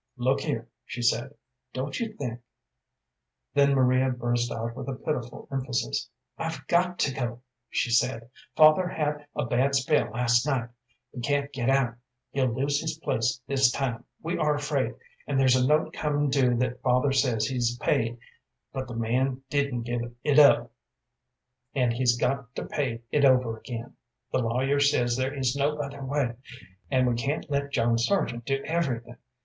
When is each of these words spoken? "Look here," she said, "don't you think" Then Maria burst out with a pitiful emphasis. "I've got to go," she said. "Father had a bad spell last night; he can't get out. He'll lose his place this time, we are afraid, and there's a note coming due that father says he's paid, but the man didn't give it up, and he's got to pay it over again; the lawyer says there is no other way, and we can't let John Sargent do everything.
"Look 0.17 0.39
here," 0.39 0.67
she 0.83 1.03
said, 1.03 1.35
"don't 1.73 1.99
you 1.99 2.13
think" 2.15 2.41
Then 3.53 3.75
Maria 3.75 4.09
burst 4.09 4.51
out 4.51 4.75
with 4.75 4.87
a 4.89 4.95
pitiful 4.95 5.47
emphasis. 5.51 6.09
"I've 6.39 6.65
got 6.65 6.97
to 6.97 7.13
go," 7.13 7.41
she 7.69 7.91
said. 7.91 8.31
"Father 8.55 8.87
had 8.87 9.27
a 9.35 9.45
bad 9.45 9.75
spell 9.75 10.09
last 10.09 10.43
night; 10.47 10.69
he 11.13 11.21
can't 11.21 11.53
get 11.53 11.69
out. 11.69 11.97
He'll 12.31 12.47
lose 12.51 12.81
his 12.81 12.97
place 12.97 13.41
this 13.45 13.69
time, 13.71 14.03
we 14.23 14.39
are 14.39 14.55
afraid, 14.55 14.95
and 15.27 15.39
there's 15.39 15.55
a 15.55 15.67
note 15.67 15.93
coming 15.93 16.31
due 16.31 16.55
that 16.57 16.81
father 16.81 17.11
says 17.11 17.45
he's 17.45 17.77
paid, 17.77 18.17
but 18.73 18.87
the 18.87 18.95
man 18.95 19.43
didn't 19.51 19.83
give 19.83 20.01
it 20.23 20.39
up, 20.39 20.71
and 21.75 21.93
he's 21.93 22.17
got 22.17 22.55
to 22.55 22.65
pay 22.65 23.03
it 23.11 23.23
over 23.23 23.55
again; 23.55 23.93
the 24.31 24.39
lawyer 24.39 24.79
says 24.79 25.15
there 25.15 25.35
is 25.37 25.55
no 25.55 25.77
other 25.77 26.03
way, 26.03 26.33
and 26.89 27.07
we 27.07 27.13
can't 27.13 27.47
let 27.51 27.69
John 27.71 27.99
Sargent 27.99 28.45
do 28.45 28.63
everything. 28.65 29.17